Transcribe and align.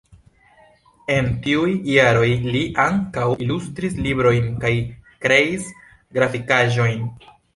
En 1.15 1.27
tiuj 1.43 1.73
jaroj 1.89 2.29
li 2.55 2.61
ankaŭ 2.85 3.27
ilustris 3.47 3.99
librojn 4.07 4.49
kaj 4.65 4.73
kreis 5.27 5.71
grafikaĵojn. 6.19 7.07